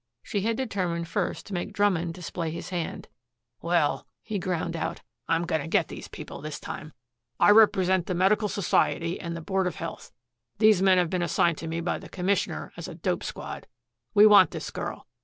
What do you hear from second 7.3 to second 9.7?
I represent the Medical Society and the Board